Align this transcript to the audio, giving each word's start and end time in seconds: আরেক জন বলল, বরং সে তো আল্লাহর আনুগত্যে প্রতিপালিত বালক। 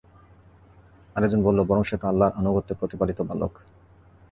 আরেক 1.15 1.29
জন 1.31 1.41
বলল, 1.43 1.59
বরং 1.63 1.83
সে 1.83 1.95
তো 2.01 2.05
আল্লাহর 2.07 2.37
আনুগত্যে 2.39 2.73
প্রতিপালিত 2.79 3.19
বালক। 3.21 3.53